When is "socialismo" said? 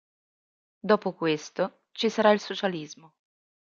2.39-3.13